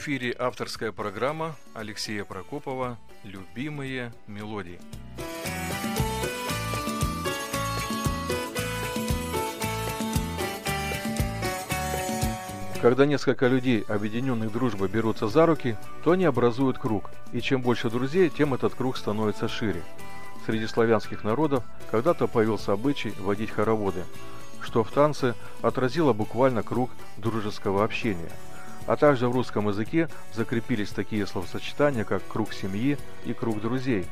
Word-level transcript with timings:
эфире 0.00 0.34
авторская 0.38 0.92
программа 0.92 1.56
Алексея 1.74 2.24
Прокопова 2.24 2.96
«Любимые 3.22 4.14
мелодии». 4.26 4.80
Когда 12.80 13.04
несколько 13.04 13.46
людей, 13.46 13.84
объединенных 13.86 14.50
дружбой, 14.50 14.88
берутся 14.88 15.28
за 15.28 15.44
руки, 15.44 15.76
то 16.02 16.12
они 16.12 16.24
образуют 16.24 16.78
круг, 16.78 17.10
и 17.34 17.42
чем 17.42 17.60
больше 17.60 17.90
друзей, 17.90 18.30
тем 18.30 18.54
этот 18.54 18.74
круг 18.74 18.96
становится 18.96 19.48
шире. 19.48 19.82
Среди 20.46 20.66
славянских 20.66 21.24
народов 21.24 21.62
когда-то 21.90 22.26
появился 22.26 22.72
обычай 22.72 23.12
водить 23.20 23.50
хороводы, 23.50 24.04
что 24.62 24.82
в 24.82 24.90
танце 24.90 25.34
отразило 25.60 26.14
буквально 26.14 26.62
круг 26.62 26.88
дружеского 27.18 27.84
общения– 27.84 28.32
а 28.90 28.96
также 28.96 29.28
в 29.28 29.32
русском 29.32 29.68
языке 29.68 30.08
закрепились 30.34 30.88
такие 30.88 31.24
словосочетания, 31.24 32.02
как 32.02 32.26
«круг 32.26 32.52
семьи» 32.52 32.98
и 33.24 33.32
«круг 33.32 33.60
друзей». 33.60 34.04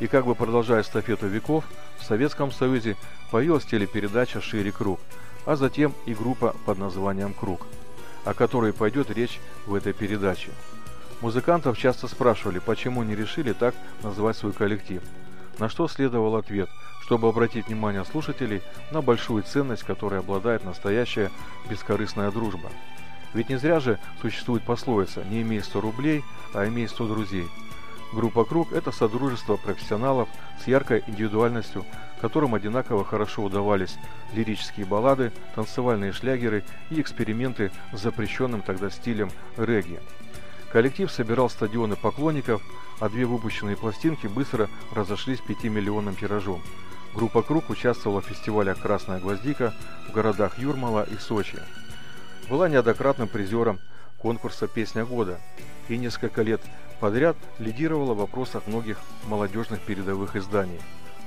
И 0.00 0.06
как 0.06 0.24
бы 0.24 0.34
продолжая 0.34 0.80
эстафету 0.80 1.26
веков, 1.26 1.66
в 1.98 2.04
Советском 2.04 2.50
Союзе 2.50 2.96
появилась 3.30 3.66
телепередача 3.66 4.40
«Шире 4.40 4.72
круг», 4.72 4.98
а 5.44 5.56
затем 5.56 5.92
и 6.06 6.14
группа 6.14 6.56
под 6.64 6.78
названием 6.78 7.34
«Круг», 7.34 7.66
о 8.24 8.32
которой 8.32 8.72
пойдет 8.72 9.10
речь 9.10 9.40
в 9.66 9.74
этой 9.74 9.92
передаче. 9.92 10.52
Музыкантов 11.20 11.76
часто 11.76 12.08
спрашивали, 12.08 12.60
почему 12.60 13.02
не 13.02 13.14
решили 13.14 13.52
так 13.52 13.74
назвать 14.02 14.38
свой 14.38 14.54
коллектив. 14.54 15.02
На 15.58 15.68
что 15.68 15.86
следовал 15.86 16.36
ответ, 16.36 16.70
чтобы 17.02 17.28
обратить 17.28 17.66
внимание 17.66 18.06
слушателей 18.06 18.62
на 18.90 19.02
большую 19.02 19.42
ценность, 19.42 19.82
которой 19.82 20.20
обладает 20.20 20.64
настоящая 20.64 21.30
бескорыстная 21.68 22.30
дружба– 22.30 22.70
ведь 23.34 23.48
не 23.48 23.56
зря 23.56 23.80
же 23.80 23.98
существует 24.22 24.62
пословица 24.62 25.24
«не 25.24 25.42
имей 25.42 25.60
100 25.60 25.80
рублей, 25.80 26.24
а 26.54 26.66
имей 26.66 26.88
100 26.88 27.08
друзей». 27.08 27.48
Группа 28.12 28.44
«Круг»– 28.44 28.72
это 28.72 28.92
содружество 28.92 29.56
профессионалов 29.56 30.28
с 30.62 30.68
яркой 30.68 31.02
индивидуальностью, 31.08 31.84
которым 32.20 32.54
одинаково 32.54 33.04
хорошо 33.04 33.42
удавались 33.42 33.96
лирические 34.32 34.86
баллады, 34.86 35.32
танцевальные 35.56 36.12
шлягеры 36.12 36.64
и 36.90 37.00
эксперименты 37.00 37.72
с 37.92 38.00
запрещенным 38.00 38.62
тогда 38.62 38.88
стилем 38.88 39.30
регги. 39.56 39.98
Коллектив 40.72 41.10
собирал 41.10 41.50
стадионы 41.50 41.96
поклонников, 41.96 42.62
а 43.00 43.08
две 43.08 43.26
выпущенные 43.26 43.76
пластинки 43.76 44.28
быстро 44.28 44.68
разошлись 44.92 45.40
5-миллионным 45.40 46.18
тиражом. 46.18 46.62
Группа 47.14 47.42
«Круг» 47.42 47.68
участвовала 47.68 48.20
в 48.20 48.26
фестивалях 48.26 48.80
«Красная 48.80 49.18
гвоздика» 49.18 49.74
в 50.08 50.12
городах 50.12 50.58
Юрмала 50.58 51.02
и 51.02 51.16
Сочи 51.16 51.58
была 52.48 52.68
неоднократным 52.68 53.28
призером 53.28 53.80
конкурса 54.18 54.66
«Песня 54.66 55.04
года» 55.04 55.38
и 55.88 55.96
несколько 55.96 56.42
лет 56.42 56.60
подряд 57.00 57.36
лидировала 57.58 58.14
в 58.14 58.18
вопросах 58.18 58.66
многих 58.66 58.98
молодежных 59.26 59.80
передовых 59.80 60.36
изданий. 60.36 60.80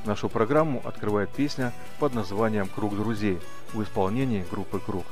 Нашу 0.06 0.30
программу 0.30 0.82
открывает 0.86 1.30
песня 1.30 1.74
под 2.00 2.14
названием 2.14 2.68
«Круг 2.68 2.96
друзей» 2.96 3.40
в 3.74 3.84
исполнении 3.84 4.46
группы 4.50 4.80
«Круг». 4.80 5.06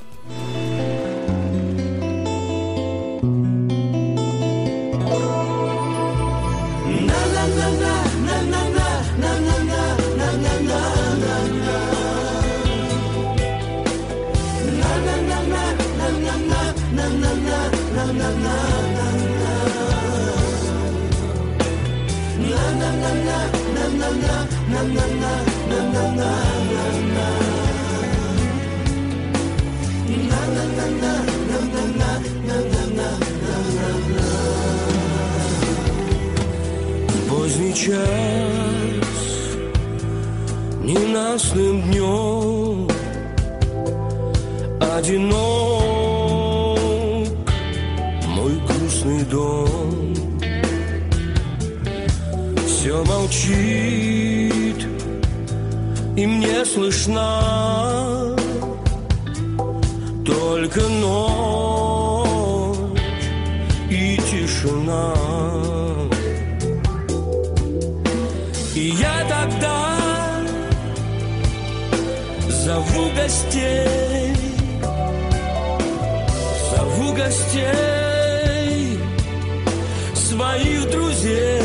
Поздний 37.29 37.73
час 37.73 37.95
ненастным 40.81 41.81
днем 41.83 42.89
одинок 44.79 45.44
слышна 56.65 58.35
только 60.25 60.81
ночь 60.81 62.39
и 63.89 64.17
тишина. 64.29 65.13
И 68.73 68.89
я 68.99 69.25
тогда 69.29 69.97
зову 72.49 73.09
гостей, 73.15 74.35
зову 76.71 77.13
гостей, 77.13 78.99
своих 80.15 80.91
друзей, 80.91 81.64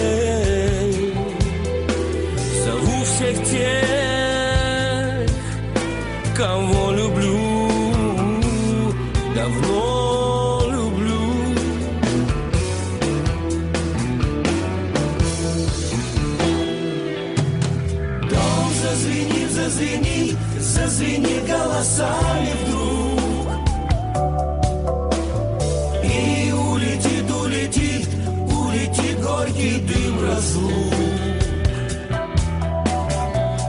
зазвенит 21.01 21.47
голосами 21.47 22.53
вдруг. 22.63 23.51
И 26.05 26.53
улетит, 26.53 27.31
улетит, 27.31 28.09
улетит 28.47 29.21
горький 29.23 29.81
дым 29.81 30.23
разлук. 30.23 30.95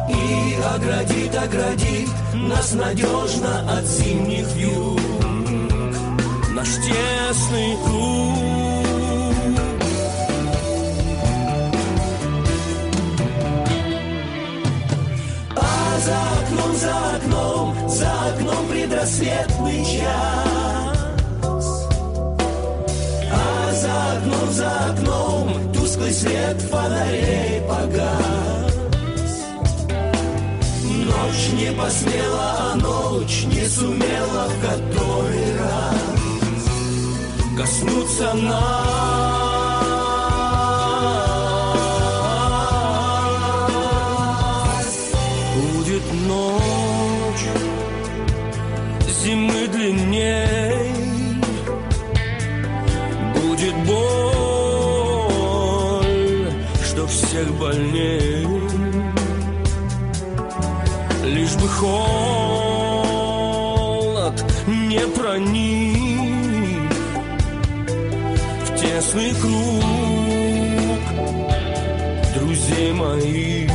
И 0.09 0.58
оградит, 0.75 1.36
оградит 1.36 2.09
нас 2.34 2.74
надежно 2.74 3.78
от 3.78 3.86
зимних 3.86 4.47
вьюг. 4.53 5.00
Наш 6.53 6.68
тесный 6.68 7.78
круг. 7.86 8.61
За 18.02 18.12
окном 18.30 18.68
предрассветный 18.68 19.86
час. 19.86 20.98
А 23.32 23.72
за 23.74 23.94
окном, 24.14 24.52
за 24.52 24.72
окном 24.90 25.72
тусклый 25.72 26.12
свет 26.12 26.59
фонарей 26.62 27.62
погас. 27.70 28.74
Ночь 31.09 31.50
не 31.53 31.72
посмела, 31.80 32.50
а 32.59 32.76
ночь 32.76 33.44
не 33.46 33.66
сумела 33.68 34.50
в 34.50 34.56
который 34.66 35.58
раз 35.59 36.02
коснуться 37.56 38.34
нас. 38.34 39.21
Зимы 49.23 49.68
длинней, 49.68 51.35
будет 53.35 53.76
боль, 53.85 55.22
что 56.84 57.06
всех 57.08 57.47
больней. 57.59 58.47
Лишь 61.23 61.56
бы 61.56 61.68
холод 61.68 63.14
не 64.68 65.08
проник 65.16 66.91
в 68.66 68.70
тесный 68.79 69.34
круг 69.35 69.84
друзей 72.35 72.91
моих. 72.94 73.70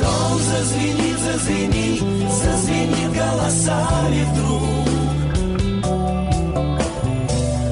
Дом 0.00 0.38
зазвенит, 0.38 1.07
зазвенит, 1.32 2.02
зазвенит 2.30 3.12
голосами 3.12 4.24
вдруг. 4.32 4.88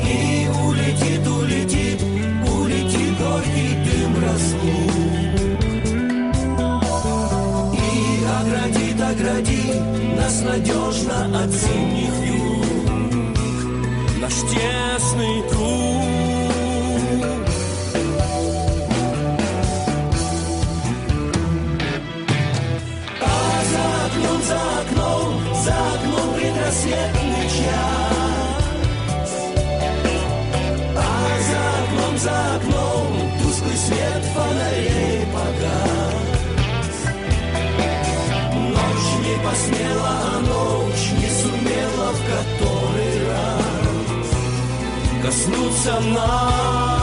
И 0.05 0.49
улетит, 0.65 1.27
улетит, 1.27 2.03
улетит 2.55 3.19
горький 3.19 3.75
дым 3.85 4.13
разлук. 4.23 4.93
И 7.73 8.25
оградит, 8.41 9.01
оградит 9.01 9.83
нас 10.17 10.43
надежно 10.43 11.19
от 11.43 11.51
зимних 11.51 12.17
юг. 12.27 12.67
Наш 14.21 14.35
тесный 14.35 15.36
коснуться 45.27 46.01
нас. 46.15 46.96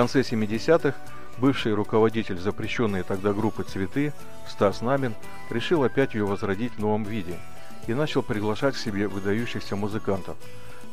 Конце 0.00 0.22
70-х 0.22 0.94
бывший 1.36 1.74
руководитель 1.74 2.38
запрещенной 2.38 3.02
тогда 3.02 3.34
группы 3.34 3.64
«Цветы» 3.64 4.14
Стас 4.48 4.80
Намин 4.80 5.14
решил 5.50 5.84
опять 5.84 6.14
ее 6.14 6.24
возродить 6.24 6.72
в 6.72 6.78
новом 6.78 7.04
виде 7.04 7.38
и 7.86 7.92
начал 7.92 8.22
приглашать 8.22 8.76
к 8.76 8.78
себе 8.78 9.08
выдающихся 9.08 9.76
музыкантов. 9.76 10.38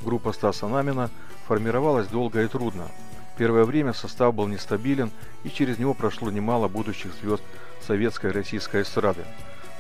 Группа 0.04 0.34
Стаса 0.34 0.68
Намина 0.68 1.10
формировалась 1.48 2.08
долго 2.08 2.44
и 2.44 2.48
трудно. 2.50 2.90
Первое 3.38 3.64
время 3.64 3.94
состав 3.94 4.36
был 4.36 4.48
нестабилен, 4.48 5.10
и 5.46 5.50
через 5.50 5.78
него 5.78 5.94
прошло 5.94 6.30
немало 6.30 6.68
будущих 6.68 7.14
звезд 7.22 7.44
советской 7.80 8.32
и 8.32 8.34
российской 8.34 8.82
эстрады. 8.82 9.24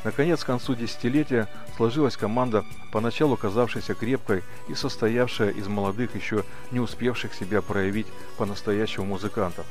Наконец, 0.07 0.41
к 0.41 0.47
концу 0.47 0.73
десятилетия 0.73 1.49
сложилась 1.75 2.15
команда, 2.15 2.63
поначалу 2.93 3.35
казавшаяся 3.35 3.93
крепкой 3.93 4.41
и 4.69 4.73
состоявшая 4.73 5.49
из 5.49 5.67
молодых, 5.67 6.15
еще 6.15 6.45
не 6.71 6.79
успевших 6.79 7.33
себя 7.33 7.61
проявить 7.61 8.07
по-настоящему 8.37 9.05
музыкантов. 9.05 9.65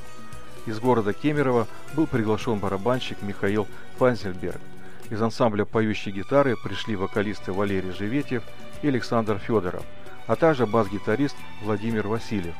Из 0.67 0.79
города 0.79 1.15
Кемерово 1.15 1.67
был 1.95 2.07
приглашен 2.07 2.59
барабанщик 2.59 3.23
Михаил 3.23 3.67
Фанзельберг. 3.97 4.61
Из 5.09 5.23
ансамбля 5.23 5.65
поющей 5.65 6.13
гитары 6.13 6.55
пришли 6.63 6.97
вокалисты 6.97 7.53
Валерий 7.53 7.93
Живетьев 7.93 8.43
и 8.83 8.89
Александр 8.89 9.39
Федоров, 9.39 9.85
а 10.27 10.37
также 10.37 10.67
бас-гитарист 10.67 11.37
Владимир 11.63 12.09
Васильев. 12.09 12.55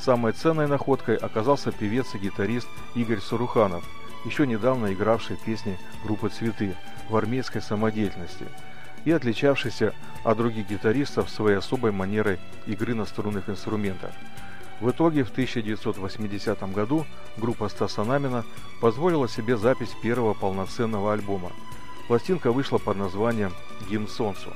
Самой 0.00 0.34
ценной 0.34 0.68
находкой 0.68 1.16
оказался 1.16 1.72
певец 1.72 2.14
и 2.14 2.18
гитарист 2.18 2.68
Игорь 2.94 3.18
Суруханов, 3.20 3.82
еще 4.24 4.46
недавно 4.46 4.92
игравший 4.92 5.36
песни 5.36 5.78
группы 6.04 6.28
«Цветы» 6.28 6.76
в 7.08 7.16
армейской 7.16 7.60
самодеятельности 7.60 8.46
и 9.04 9.10
отличавшийся 9.10 9.94
от 10.24 10.38
других 10.38 10.68
гитаристов 10.68 11.28
своей 11.28 11.56
особой 11.56 11.92
манерой 11.92 12.38
игры 12.66 12.94
на 12.94 13.04
струнных 13.04 13.48
инструментах. 13.48 14.12
В 14.80 14.90
итоге 14.90 15.24
в 15.24 15.30
1980 15.30 16.72
году 16.72 17.06
группа 17.36 17.68
Стаса 17.68 18.04
Намина 18.04 18.44
позволила 18.80 19.28
себе 19.28 19.56
запись 19.56 19.94
первого 20.02 20.34
полноценного 20.34 21.12
альбома. 21.12 21.52
Пластинка 22.08 22.52
вышла 22.52 22.78
под 22.78 22.96
названием 22.96 23.52
«Гимн 23.88 24.08
Солнцу». 24.08 24.52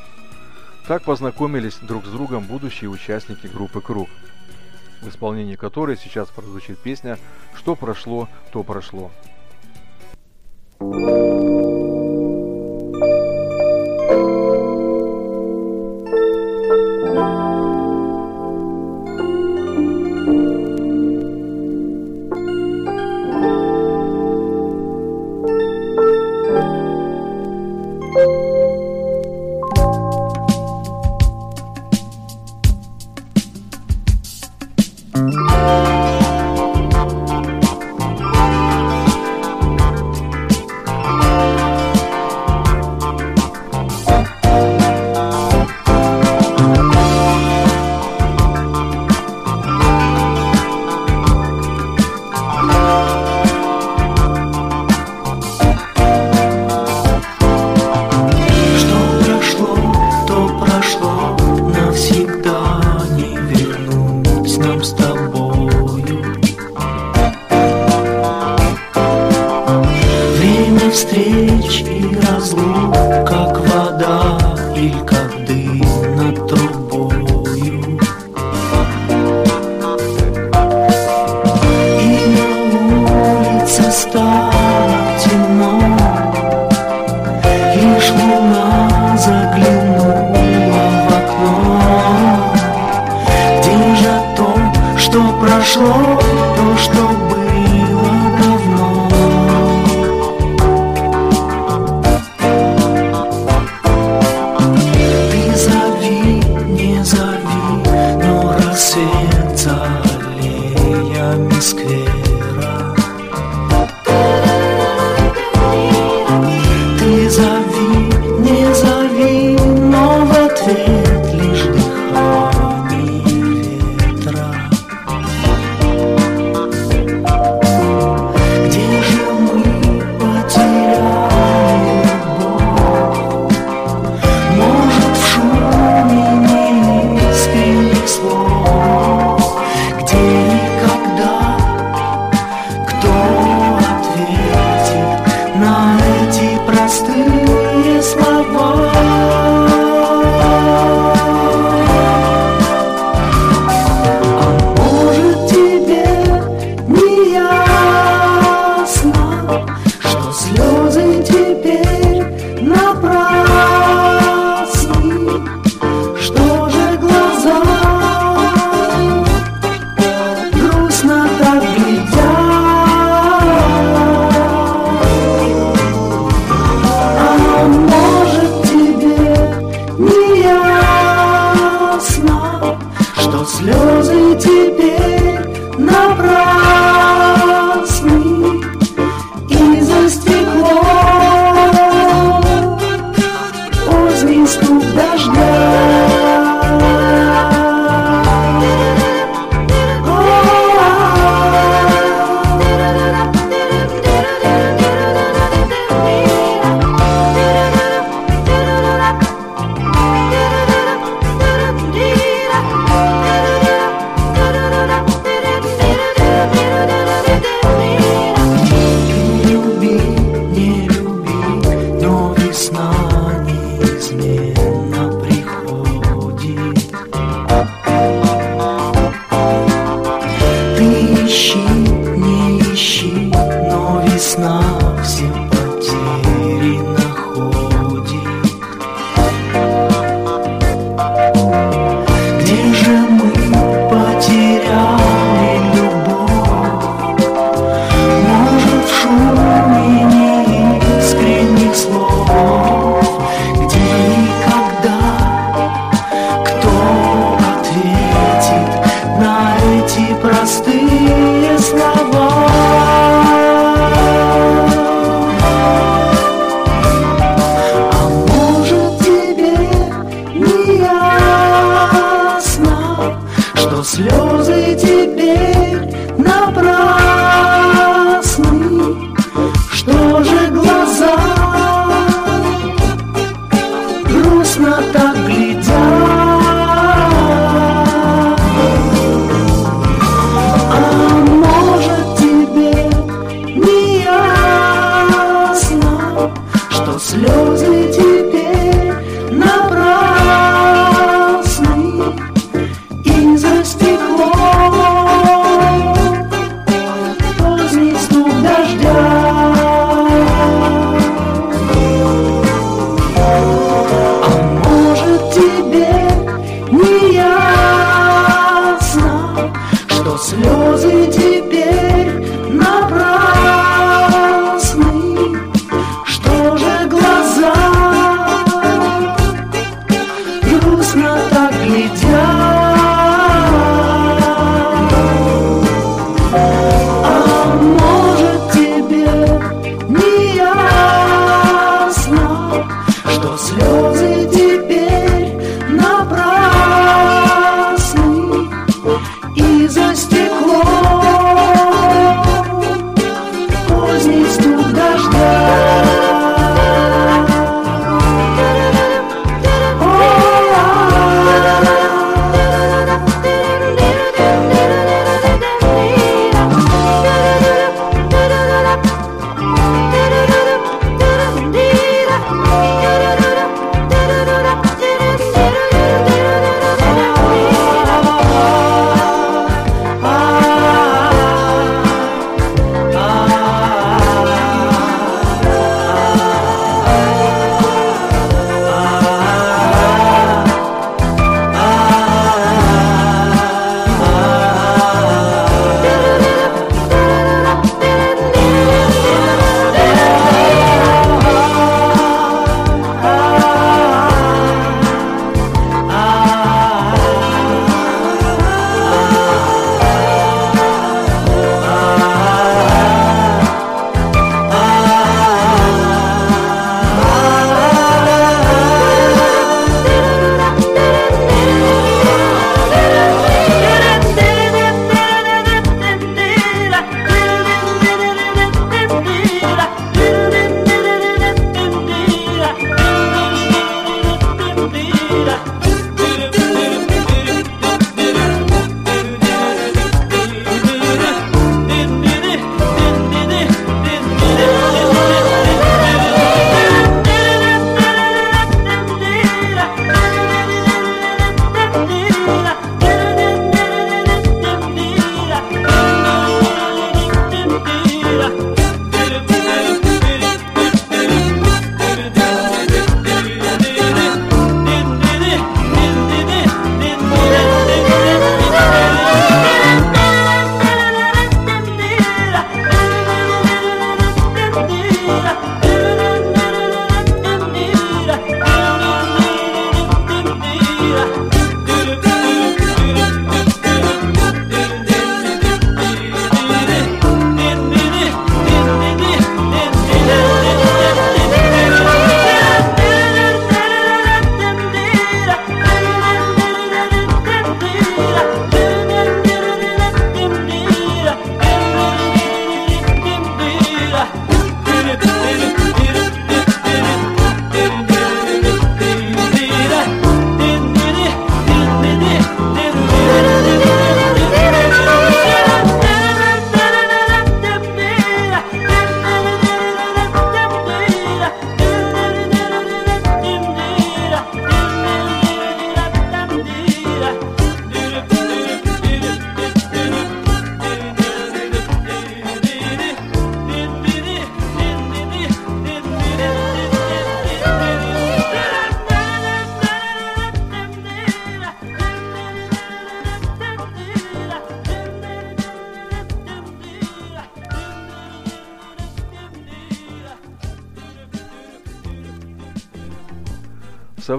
Так 0.88 1.04
познакомились 1.04 1.76
друг 1.76 2.04
с 2.06 2.10
другом 2.10 2.44
будущие 2.44 2.90
участники 2.90 3.46
группы 3.46 3.80
«Круг», 3.80 4.08
в 5.00 5.08
исполнении 5.08 5.56
которой 5.56 5.96
сейчас 5.96 6.28
прозвучит 6.28 6.78
песня 6.78 7.18
«Что 7.54 7.74
прошло, 7.74 8.28
то 8.52 8.62
прошло». 8.62 9.10
Что 10.78 11.45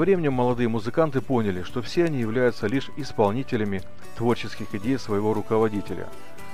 временем 0.08 0.32
молодые 0.32 0.70
музыканты 0.70 1.20
поняли, 1.20 1.64
что 1.64 1.82
все 1.82 2.06
они 2.06 2.22
являются 2.22 2.66
лишь 2.68 2.90
исполнителями 2.96 3.82
творческих 4.16 4.74
идей 4.74 4.98
своего 4.98 5.34
руководителя, 5.34 6.08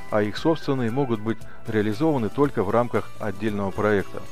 а 0.10 0.24
их 0.24 0.38
собственные 0.38 0.90
могут 0.90 1.20
быть 1.20 1.38
реализованы 1.68 2.30
только 2.30 2.64
в 2.64 2.72
рамках 2.72 3.12
отдельного 3.20 3.70
проекта. 3.70 4.24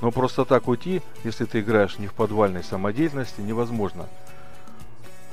Но 0.00 0.12
просто 0.12 0.44
так 0.44 0.68
уйти, 0.68 1.02
если 1.24 1.44
ты 1.44 1.58
играешь 1.58 1.98
не 1.98 2.06
в 2.06 2.14
подвальной 2.14 2.62
самодеятельности, 2.62 3.40
невозможно. 3.40 4.06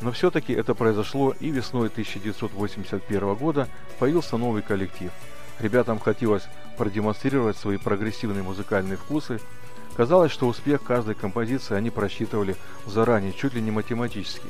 Но 0.01 0.11
все-таки 0.11 0.51
это 0.51 0.73
произошло 0.73 1.35
и 1.39 1.51
весной 1.51 1.89
1981 1.89 3.35
года 3.35 3.67
появился 3.99 4.37
новый 4.37 4.63
коллектив. 4.63 5.11
Ребятам 5.59 5.99
хотелось 5.99 6.47
продемонстрировать 6.79 7.57
свои 7.57 7.77
прогрессивные 7.77 8.41
музыкальные 8.41 8.97
вкусы, 8.97 9.39
Казалось, 9.99 10.31
что 10.31 10.47
успех 10.47 10.81
каждой 10.81 11.13
композиции 11.13 11.75
они 11.75 11.89
просчитывали 11.89 12.55
заранее, 12.85 13.33
чуть 13.33 13.53
ли 13.53 13.59
не 13.59 13.69
математически. 13.69 14.47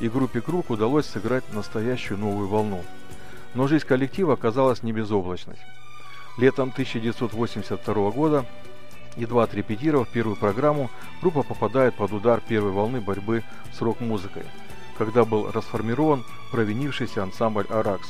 И 0.00 0.08
группе 0.08 0.40
«Круг» 0.40 0.70
удалось 0.70 1.06
сыграть 1.06 1.44
настоящую 1.52 2.18
новую 2.18 2.48
волну. 2.48 2.82
Но 3.54 3.68
жизнь 3.68 3.86
коллектива 3.86 4.34
оказалась 4.34 4.82
не 4.82 4.92
безоблачной. 4.92 5.54
Летом 6.36 6.70
1982 6.70 8.10
года, 8.10 8.44
едва 9.14 9.44
отрепетировав 9.44 10.08
первую 10.08 10.34
программу, 10.34 10.90
группа 11.20 11.44
попадает 11.44 11.94
под 11.94 12.10
удар 12.10 12.40
первой 12.40 12.72
волны 12.72 13.00
борьбы 13.00 13.44
с 13.72 13.80
рок-музыкой, 13.80 14.42
когда 14.98 15.24
был 15.24 15.48
расформирован 15.52 16.24
провинившийся 16.50 17.22
ансамбль 17.22 17.68
«Аракс». 17.70 18.08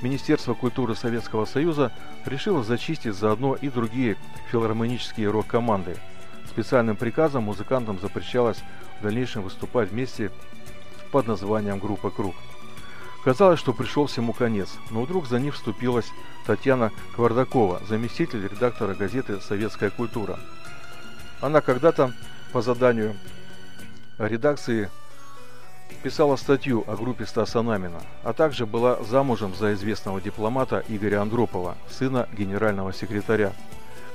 Министерство 0.00 0.54
культуры 0.54 0.94
Советского 0.94 1.44
Союза 1.44 1.92
решило 2.24 2.62
зачистить 2.62 3.14
заодно 3.14 3.54
и 3.54 3.68
другие 3.68 4.16
филармонические 4.50 5.30
рок-команды. 5.30 5.96
Специальным 6.48 6.96
приказом 6.96 7.44
музыкантам 7.44 7.98
запрещалось 8.00 8.58
в 9.00 9.02
дальнейшем 9.02 9.42
выступать 9.42 9.90
вместе 9.90 10.30
под 11.10 11.26
названием 11.26 11.78
группа 11.78 12.10
«Круг». 12.10 12.34
Казалось, 13.24 13.58
что 13.58 13.72
пришел 13.72 14.06
всему 14.06 14.34
конец, 14.34 14.68
но 14.90 15.02
вдруг 15.02 15.26
за 15.26 15.38
них 15.40 15.54
вступилась 15.54 16.12
Татьяна 16.46 16.92
Квардакова, 17.16 17.80
заместитель 17.88 18.42
редактора 18.42 18.94
газеты 18.94 19.40
«Советская 19.40 19.88
культура». 19.88 20.38
Она 21.40 21.62
когда-то 21.62 22.12
по 22.52 22.60
заданию 22.60 23.16
редакции 24.18 24.90
писала 25.96 26.36
статью 26.36 26.84
о 26.86 26.96
группе 26.96 27.26
Стаса 27.26 27.62
Намина, 27.62 28.00
а 28.22 28.32
также 28.32 28.66
была 28.66 29.02
замужем 29.02 29.54
за 29.54 29.74
известного 29.74 30.20
дипломата 30.20 30.84
Игоря 30.88 31.22
Андропова, 31.22 31.76
сына 31.88 32.28
генерального 32.36 32.92
секретаря. 32.92 33.52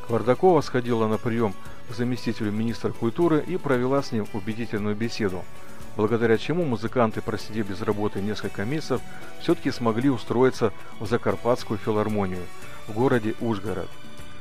Квардакова 0.07 0.61
сходила 0.61 1.07
на 1.07 1.17
прием 1.17 1.53
к 1.89 1.93
заместителю 1.93 2.51
министра 2.51 2.91
культуры 2.91 3.43
и 3.45 3.57
провела 3.57 4.01
с 4.01 4.11
ним 4.11 4.27
убедительную 4.33 4.95
беседу– 4.95 5.43
благодаря 5.99 6.37
чему 6.37 6.63
музыканты, 6.63 7.21
просидев 7.21 7.67
без 7.67 7.81
работы 7.81 8.21
несколько 8.21 8.63
месяцев, 8.63 9.01
все-таки 9.41 9.69
смогли 9.69 10.09
устроиться 10.09 10.71
в 11.01 11.05
Закарпатскую 11.05 11.77
филармонию 11.77 12.45
в 12.87 12.93
городе 12.93 13.35
Ужгород. 13.41 13.89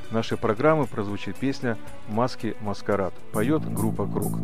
В 0.09 0.13
нашей 0.13 0.37
программы 0.37 0.87
прозвучит 0.87 1.35
песня 1.35 1.77
«Маски 2.07 2.55
Маскарад». 2.61 3.13
Поет 3.33 3.61
группа 3.73 4.07
«Круг». 4.07 4.39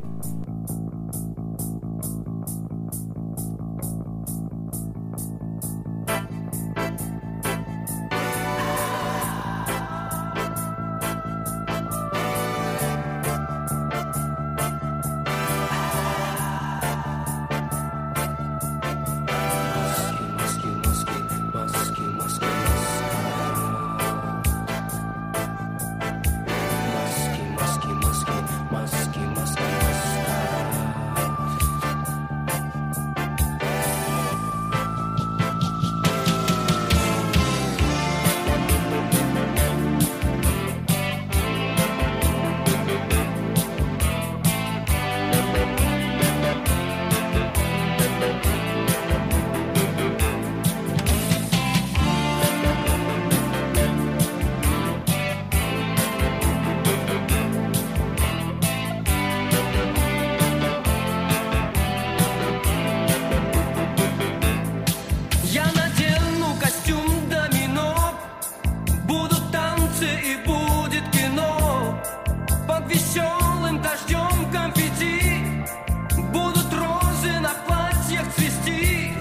веселым 73.15 73.81
дождем 73.81 74.51
конфетти 74.51 75.63
Будут 76.31 76.71
розы 76.73 77.39
на 77.39 77.53
платьях 77.65 78.25
цвести. 78.35 79.13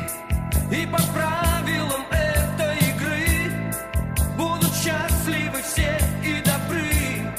И 0.71 0.87
по 0.87 1.01
правилам 1.13 2.05
этой 2.11 2.77
игры 2.91 3.53
Будут 4.37 4.75
счастливы 4.75 5.63
все 5.63 5.99
и 6.23 6.43
добры. 6.43 7.33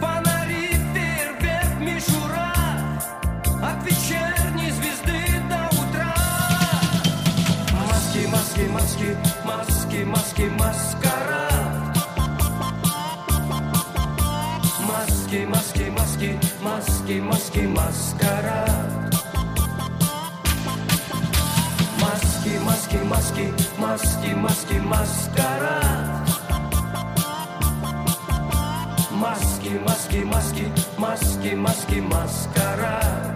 Фонари, 0.00 0.70
фейерверк, 0.94 1.80
мишура 1.80 2.52
От 3.62 3.84
вечерней 3.84 4.70
звезды 4.70 5.42
до 5.48 5.68
утра. 5.78 6.14
Маски, 7.88 8.26
маски, 8.26 8.68
маски, 8.68 9.16
маски, 9.44 10.04
маски, 10.04 10.42
маски. 10.58 10.91
маски, 17.02 17.20
маски, 17.20 17.62
маскарад. 17.66 19.14
Маски, 22.00 22.58
маски, 22.64 22.96
маски, 22.96 23.52
маски, 23.78 24.34
маски, 24.34 24.78
маскарад. 24.78 26.28
Маски, 29.12 29.70
маски, 29.86 30.24
маски, 30.24 30.64
маски, 30.98 31.54
маски, 31.54 32.00
маскарад. 32.00 33.31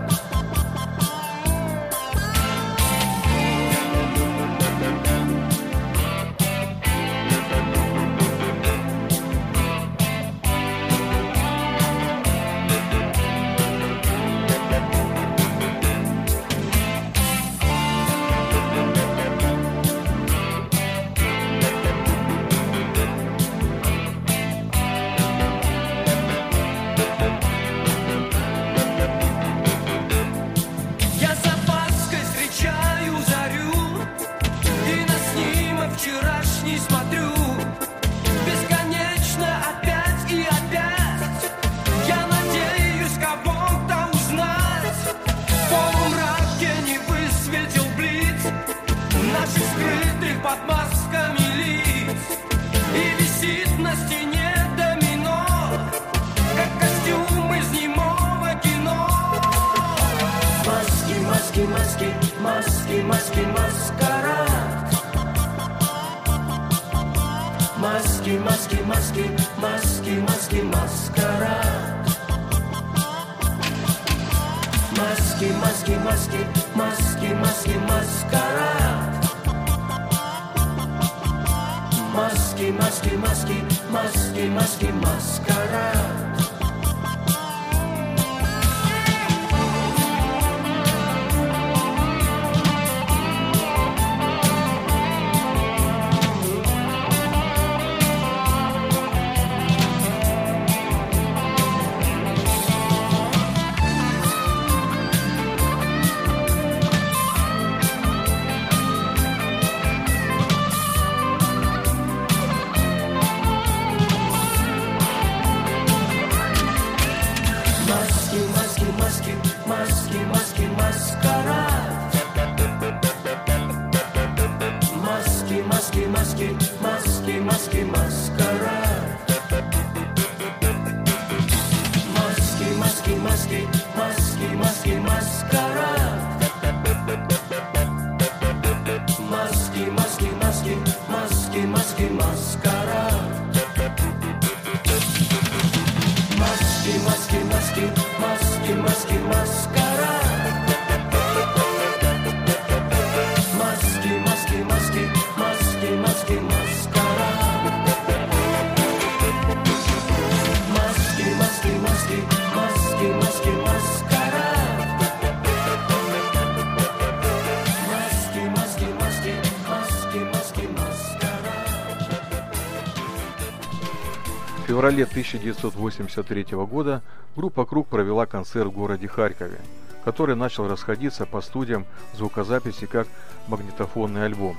В 174.67 174.69
феврале 174.69 175.05
1983 175.05 176.47
года 176.67 177.01
группа 177.37 177.65
«Круг» 177.65 177.87
провела 177.87 178.27
концерт 178.27 178.67
в 178.67 178.73
городе 178.73 179.07
Харькове, 179.07 179.61
который 180.05 180.35
начал 180.35 180.67
расходиться 180.67 181.25
по 181.25 181.41
студиям 181.41 181.87
звукозаписи 182.15 182.87
как 182.87 183.07
магнитофонный 183.47 184.25
альбом. 184.25 184.57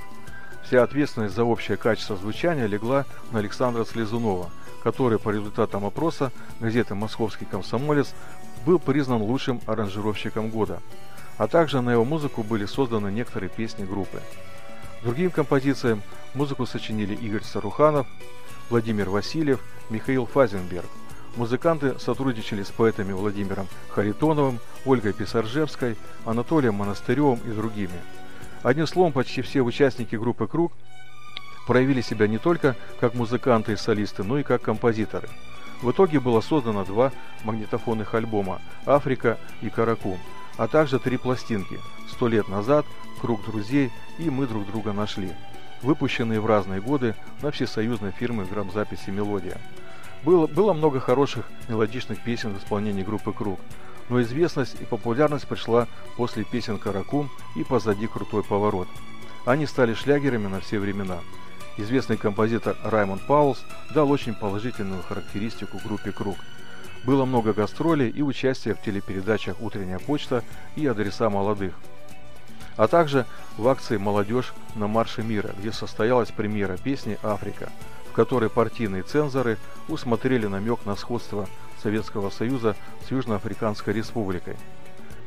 Вся 0.64 0.82
ответственность 0.82 1.36
за 1.36 1.44
общее 1.44 1.76
качество 1.76 2.16
звучания 2.16 2.68
легла 2.68 3.06
на 3.34 3.40
Александра 3.40 3.84
Слезунова, 3.84 4.50
который 4.82 5.20
по 5.20 5.30
результатам 5.30 5.84
опроса 5.84 6.32
газеты 6.62 6.96
«Московский 6.96 7.44
комсомолец» 7.44 8.14
был 8.66 8.80
признан 8.80 9.22
лучшим 9.22 9.60
аранжировщиком 9.66 10.52
года. 10.52 10.82
А 11.38 11.50
также 11.50 11.82
на 11.82 11.90
его 11.90 12.06
музыку 12.06 12.44
были 12.44 12.66
созданы 12.66 13.12
некоторые 13.12 13.50
песни 13.50 13.84
группы. 13.84 14.22
Другим 15.04 15.32
композициям 15.32 16.02
музыку 16.34 16.66
сочинили 16.66 17.14
Игорь 17.14 17.44
Саруханов, 17.44 18.08
Владимир 18.70 19.10
Васильев, 19.10 19.60
Михаил 19.90 20.26
Фазенберг. 20.26 20.86
Музыканты 21.36 21.98
сотрудничали 22.00 22.64
с 22.64 22.72
поэтами 22.72 23.14
Владимиром 23.14 23.68
Харитоновым, 23.90 24.60
Ольгой 24.86 25.14
Писаржевской, 25.14 25.96
Анатолием 26.26 26.76
Монастыревым 26.76 27.40
и 27.46 27.52
другими. 27.52 28.00
Одним 28.64 28.88
словом, 28.88 29.12
почти 29.14 29.42
все 29.42 29.62
участники 29.62 30.16
группы 30.16 30.48
«Круг» 30.48 30.74
проявили 31.68 32.02
себя 32.02 32.28
не 32.28 32.40
только 32.40 32.76
как 33.00 33.14
музыканты 33.14 33.74
и 33.74 33.76
солисты, 33.76 34.24
но 34.24 34.40
и 34.40 34.44
как 34.44 34.64
композиторы. 34.64 35.30
В 35.82 35.92
итоге 35.92 36.20
было 36.20 36.42
создано 36.42 36.84
два 36.84 37.12
магнитофонных 37.44 38.16
альбома 38.16 38.62
«Африка» 38.86 39.38
и 39.62 39.70
«Каракум», 39.70 40.18
а 40.58 40.68
также 40.68 40.98
три 40.98 41.18
пластинки 41.18 41.80
«Сто 42.10 42.28
лет 42.28 42.48
назад», 42.48 42.86
«Круг 43.22 43.46
друзей» 43.46 43.92
и 44.18 44.30
«Мы 44.30 44.48
друг 44.48 44.66
друга 44.66 44.92
нашли», 44.92 45.32
выпущенные 45.82 46.40
в 46.40 46.46
разные 46.46 46.82
годы 46.82 47.16
на 47.42 47.52
всесоюзной 47.52 48.12
фирмы 48.12 48.46
грамзаписи 48.46 49.10
«Мелодия». 49.10 49.58
Было, 50.24 50.48
было 50.48 50.74
много 50.74 51.00
хороших 51.00 51.46
мелодичных 51.70 52.24
песен 52.24 52.54
в 52.54 52.60
исполнении 52.60 53.04
группы 53.04 53.32
«Круг», 53.34 53.60
но 54.10 54.22
известность 54.22 54.82
и 54.82 54.86
популярность 54.86 55.48
пришла 55.48 55.88
после 56.16 56.44
песен 56.44 56.80
«Каракум» 56.80 57.30
и 57.56 57.64
«Позади 57.64 58.08
крутой 58.08 58.44
поворот». 58.44 58.88
Они 59.46 59.66
стали 59.66 59.94
шлягерами 59.94 60.48
на 60.48 60.60
все 60.60 60.80
времена. 60.80 61.20
Известный 61.78 62.18
композитор 62.18 62.76
Раймонд 62.84 63.26
Паулс 63.28 63.64
дал 63.94 64.10
очень 64.12 64.34
положительную 64.34 65.04
характеристику 65.04 65.80
группе 65.84 66.12
«Круг». 66.12 66.38
Было 67.06 67.26
много 67.26 67.54
гастролей 67.54 68.10
и 68.10 68.22
участия 68.22 68.74
в 68.74 68.82
телепередачах 68.82 69.62
«Утренняя 69.62 70.00
почта» 70.00 70.44
и 70.76 70.86
«Адреса 70.88 71.30
молодых», 71.30 71.76
а 72.78 72.88
также 72.88 73.26
в 73.58 73.68
акции 73.68 73.98
«Молодежь 73.98 74.54
на 74.76 74.88
марше 74.88 75.24
мира», 75.24 75.54
где 75.60 75.72
состоялась 75.72 76.32
премьера 76.32 76.78
песни 76.78 77.18
«Африка», 77.24 77.70
в 78.10 78.14
которой 78.14 78.50
партийные 78.50 79.04
цензоры 79.04 79.58
усмотрели 79.88 80.48
намек 80.48 80.86
на 80.86 80.96
сходство 80.96 81.48
Советского 81.82 82.30
Союза 82.30 82.76
с 83.06 83.12
Южноафриканской 83.12 83.94
Республикой. 83.94 84.56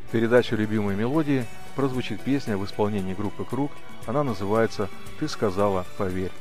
В 0.09 0.13
передаче 0.13 0.57
«Любимые 0.57 0.97
мелодии» 0.97 1.45
прозвучит 1.77 2.21
песня 2.21 2.57
в 2.57 2.65
исполнении 2.65 3.15
группы 3.15 3.45
«Круг», 3.45 3.71
она 4.07 4.25
называется 4.25 4.89
«Ты 5.19 5.29
сказала, 5.29 5.85
поверь». 5.99 6.33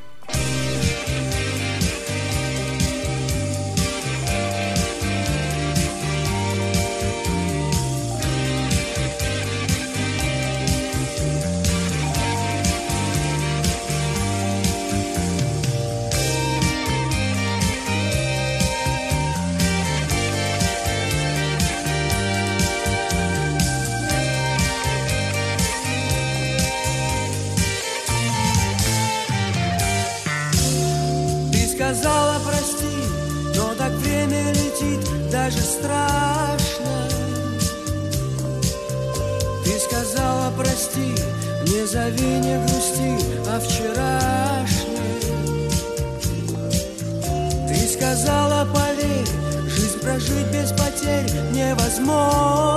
Невозможно. 51.89 52.68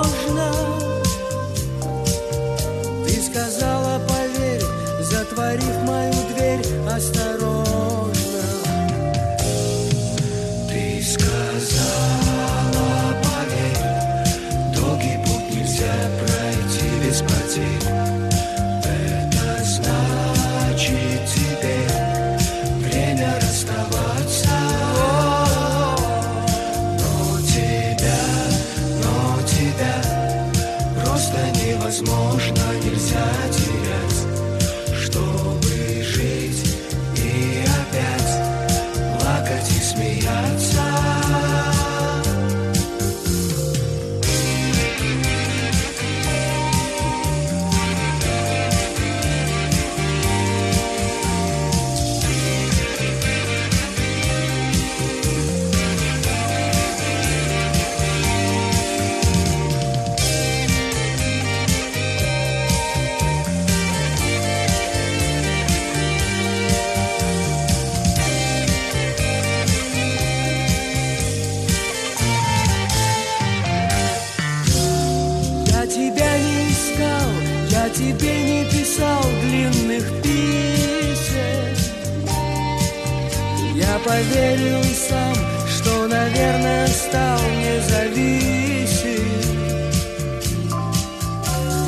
Поверил 84.52 84.80
и 84.80 84.94
сам, 84.94 85.34
что, 85.68 86.06
наверное, 86.06 86.86
стал 86.86 87.38
независим. 87.60 89.22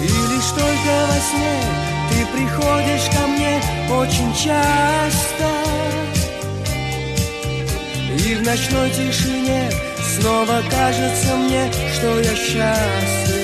И 0.00 0.07
лишь 0.07 0.50
только 0.50 0.94
во 1.09 1.18
сне 1.20 1.57
Ты 2.11 2.27
приходишь 2.37 3.09
ко 3.16 3.27
мне 3.27 3.61
очень 3.90 4.33
часто 4.35 5.48
И 8.18 8.35
в 8.35 8.42
ночной 8.42 8.90
тишине 8.90 9.70
снова 10.03 10.62
кажется 10.70 11.37
мне, 11.37 11.70
что 11.94 12.20
я 12.20 12.35
счастлив 12.35 13.43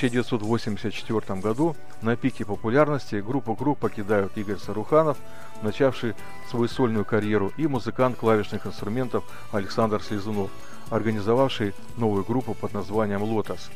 1984 0.00 1.40
году 1.40 1.76
на 2.00 2.16
пике 2.16 2.46
популярности 2.46 3.16
группу 3.16 3.54
«Круг» 3.54 3.78
покидают 3.78 4.32
Игорь 4.38 4.56
Саруханов, 4.56 5.18
начавший 5.60 6.14
свою 6.48 6.68
сольную 6.68 7.04
карьеру, 7.04 7.52
и 7.58 7.66
музыкант 7.66 8.16
клавишных 8.16 8.66
инструментов 8.66 9.24
Александр 9.52 10.02
Слезунов, 10.02 10.50
организовавший 10.88 11.74
новую 11.98 12.24
группу 12.24 12.54
под 12.54 12.72
названием 12.72 13.22
«Лотос». 13.22 13.70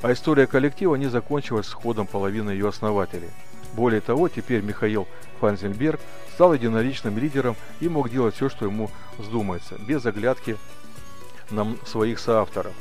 А 0.00 0.10
история 0.14 0.46
коллектива 0.46 0.94
не 0.94 1.08
закончилась 1.08 1.66
с 1.66 1.72
ходом 1.74 2.06
половины 2.06 2.50
ее 2.50 2.70
основателей. 2.70 3.28
Более 3.74 4.00
того, 4.00 4.30
теперь 4.30 4.62
Михаил 4.62 5.06
Фанзельберг 5.40 6.00
стал 6.32 6.54
единоличным 6.54 7.18
лидером 7.18 7.56
и 7.80 7.90
мог 7.90 8.08
делать 8.08 8.36
все, 8.36 8.48
что 8.48 8.64
ему 8.64 8.90
вздумается, 9.18 9.76
без 9.86 10.06
оглядки 10.06 10.56
на 11.50 11.76
своих 11.84 12.18
соавторов. 12.18 12.72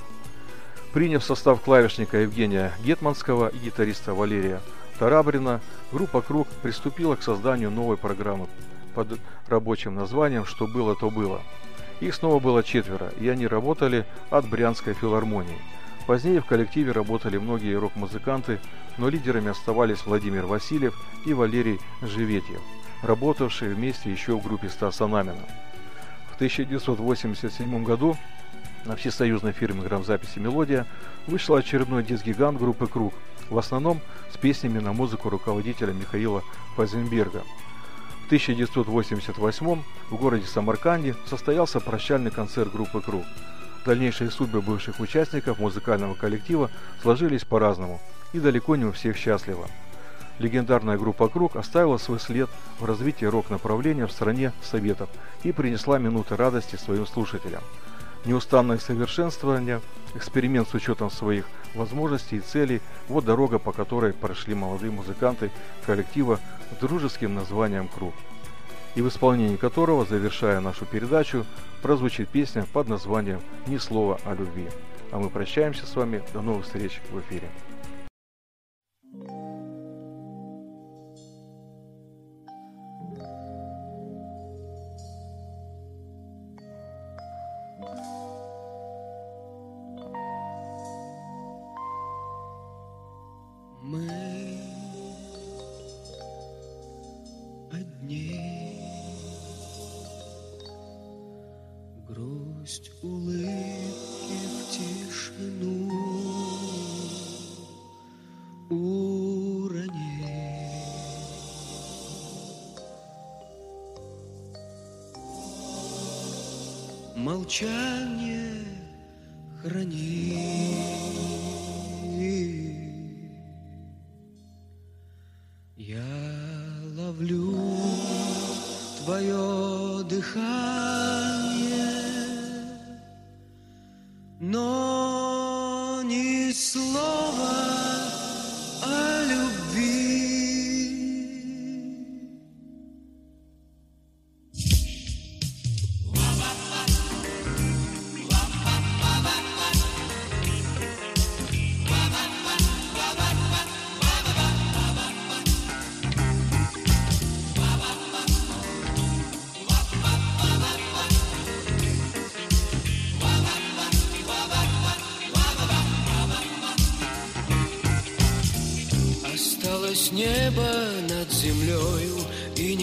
Приняв 0.93 1.23
состав 1.23 1.61
клавишника 1.61 2.17
Евгения 2.17 2.73
Гетманского 2.83 3.47
и 3.47 3.57
гитариста 3.57 4.13
Валерия 4.13 4.59
Тарабрина, 4.99 5.61
группа 5.93 6.21
«Круг» 6.21 6.49
приступила 6.61 7.15
к 7.15 7.23
созданию 7.23 7.71
новой 7.71 7.95
программы 7.95 8.47
под 8.93 9.17
рабочим 9.47 9.95
названием 9.95 10.45
«Что 10.45 10.67
было, 10.67 10.93
то 10.95 11.09
было». 11.09 11.41
Их 12.01 12.13
снова 12.13 12.39
было 12.41 12.61
четверо, 12.61 13.13
и 13.21 13.29
они 13.29 13.47
работали 13.47 14.05
от 14.31 14.49
Брянской 14.49 14.93
филармонии. 14.93 15.61
Позднее 16.07 16.41
в 16.41 16.45
коллективе 16.45 16.91
работали 16.91 17.37
многие 17.37 17.79
рок-музыканты, 17.79 18.59
но 18.97 19.07
лидерами 19.07 19.51
оставались 19.51 20.05
Владимир 20.05 20.45
Васильев 20.45 21.01
и 21.25 21.33
Валерий 21.33 21.79
Живетьев, 22.01 22.59
работавшие 23.01 23.73
вместе 23.73 24.11
еще 24.11 24.35
в 24.35 24.43
группе 24.43 24.67
Стаса 24.67 25.07
Намина. 25.07 25.45
В 26.33 26.35
1987 26.35 27.83
году 27.85 28.17
на 28.85 28.95
всесоюзной 28.95 29.51
фирме 29.51 29.81
грамзаписи 29.81 30.39
«Мелодия» 30.39 30.85
вышел 31.27 31.55
очередной 31.55 32.03
диск-гигант 32.03 32.57
группы 32.57 32.87
«Круг», 32.87 33.13
в 33.49 33.57
основном 33.57 34.01
с 34.33 34.37
песнями 34.37 34.79
на 34.79 34.93
музыку 34.93 35.29
руководителя 35.29 35.93
Михаила 35.93 36.43
Фазенберга. 36.75 37.43
В 38.23 38.25
1988 38.27 39.83
в 40.09 40.15
городе 40.15 40.45
Самарканде 40.45 41.15
состоялся 41.25 41.79
прощальный 41.79 42.31
концерт 42.31 42.71
группы 42.71 43.01
«Круг». 43.01 43.25
Дальнейшие 43.85 44.29
судьбы 44.29 44.61
бывших 44.61 44.99
участников 44.99 45.59
музыкального 45.59 46.13
коллектива 46.13 46.69
сложились 47.01 47.43
по-разному, 47.43 47.99
и 48.31 48.39
далеко 48.39 48.75
не 48.75 48.85
у 48.85 48.91
всех 48.91 49.17
счастливо. 49.17 49.67
Легендарная 50.39 50.97
группа 50.97 51.27
«Круг» 51.27 51.55
оставила 51.55 51.97
свой 51.97 52.19
след 52.19 52.49
в 52.79 52.85
развитии 52.85 53.25
рок-направления 53.25 54.07
в 54.07 54.11
стране 54.11 54.53
Советов 54.63 55.09
и 55.43 55.51
принесла 55.51 55.99
минуты 55.99 56.35
радости 56.35 56.77
своим 56.77 57.05
слушателям. 57.05 57.61
Неустанное 58.25 58.77
совершенствование, 58.77 59.81
эксперимент 60.13 60.69
с 60.69 60.73
учетом 60.73 61.09
своих 61.09 61.45
возможностей 61.73 62.37
и 62.37 62.41
целей– 62.41 62.81
вот 63.07 63.25
дорога, 63.25 63.57
по 63.57 63.71
которой 63.71 64.13
прошли 64.13 64.53
молодые 64.53 64.91
музыканты 64.91 65.51
коллектива 65.85 66.39
с 66.71 66.79
дружеским 66.79 67.33
названием 67.33 67.87
«Круг» 67.87 68.13
и 68.95 69.01
в 69.01 69.07
исполнении 69.07 69.55
которого, 69.55 70.05
завершая 70.05 70.59
нашу 70.59 70.85
передачу, 70.85 71.45
прозвучит 71.81 72.29
песня 72.29 72.65
под 72.71 72.89
названием 72.89 73.41
«Ни 73.67 73.77
слова 73.77 74.19
о 74.25 74.35
любви». 74.35 74.67
А 75.11 75.19
мы 75.19 75.29
прощаемся 75.29 75.85
с 75.85 75.95
вами. 75.95 76.23
До 76.33 76.41
новых 76.41 76.65
встреч 76.65 77.01
в 77.11 77.19
эфире. 77.19 77.49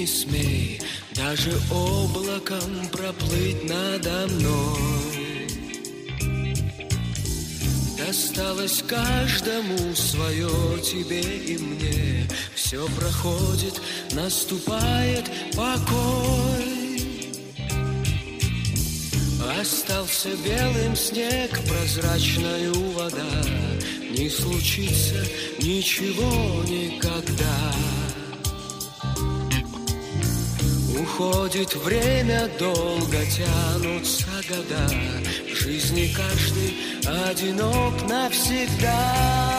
Смей 0.09 0.81
даже 1.15 1.53
облаком 1.71 2.89
проплыть 2.93 3.65
надо 3.65 4.29
мной. 4.29 5.49
Досталось 7.99 8.83
каждому 8.87 9.95
свое 9.95 10.81
тебе 10.81 11.21
и 11.21 11.59
мне. 11.59 12.29
Все 12.55 12.87
проходит, 12.97 13.81
наступает 14.13 15.25
покой. 15.55 16.89
Остался 19.61 20.29
белым 20.45 20.95
снег, 20.95 21.51
прозрачная 21.69 22.73
вода. 22.73 23.45
Не 24.17 24.31
случится 24.31 25.17
ничего 25.61 26.63
никогда 26.65 27.98
Уходит 31.19 31.75
время, 31.75 32.49
долго 32.61 33.17
тянутся 33.27 34.29
года. 34.49 34.87
В 35.51 35.57
жизни 35.57 36.15
каждый 36.15 36.77
одинок 37.29 38.09
навсегда 38.09 39.58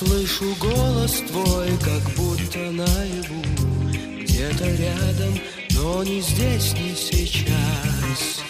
слышу 0.00 0.54
голос 0.58 1.22
твой, 1.28 1.68
как 1.78 2.02
будто 2.16 2.58
наяву. 2.70 3.42
Где-то 4.22 4.64
рядом, 4.64 5.38
но 5.72 6.02
не 6.02 6.22
здесь, 6.22 6.72
не 6.72 6.94
сейчас. 6.94 8.40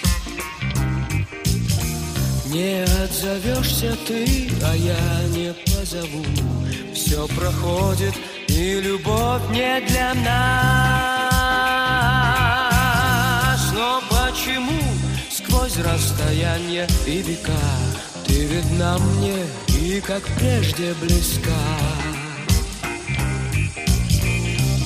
Не 2.46 2.84
отзовешься 3.04 3.96
ты, 4.06 4.48
а 4.62 4.76
я 4.76 5.22
не 5.30 5.52
позову. 5.66 6.24
Все 6.94 7.26
проходит, 7.28 8.14
и 8.46 8.80
любовь 8.80 9.42
не 9.50 9.80
для 9.88 10.14
нас. 10.14 10.30
Но 13.74 14.02
почему 14.08 14.82
сквозь 15.30 15.76
расстояние 15.78 16.86
и 17.06 17.22
века 17.22 17.58
Ты 18.26 18.44
видна 18.46 18.98
мне 18.98 19.46
и 19.90 20.00
как 20.00 20.22
прежде 20.38 20.94
близка. 21.00 21.50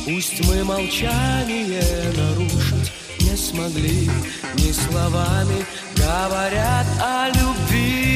Пусть 0.06 0.42
мы 0.46 0.64
молчание 0.64 1.82
нарушить 2.16 2.92
не 3.20 3.36
смогли 3.36 4.10
Ни 4.54 4.72
словами 4.72 5.66
говорят 5.96 6.86
о 7.00 7.28
любви 7.28 8.13